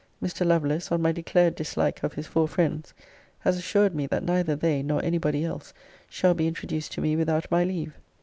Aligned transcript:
Mr. 0.19 0.43
Lovelace, 0.43 0.91
on 0.91 0.99
my 0.99 1.11
declared 1.11 1.53
dislike 1.53 2.01
of 2.01 2.13
his 2.13 2.25
four 2.25 2.47
friends, 2.47 2.95
has 3.41 3.55
assured 3.59 3.93
me 3.93 4.07
that 4.07 4.23
neither 4.23 4.55
they 4.55 4.81
nor 4.81 4.99
any 5.05 5.19
body 5.19 5.45
else 5.45 5.75
shall 6.09 6.33
be 6.33 6.47
introduced 6.47 6.91
to 6.93 7.01
me 7.01 7.15
without 7.15 7.45
my 7.51 7.63
leave.' 7.63 7.93